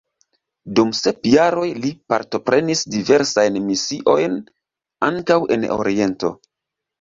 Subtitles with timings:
[0.77, 4.41] Dum sep jaroj li partoprenis diversajn misiojn,
[5.11, 6.35] ankaŭ en oriento.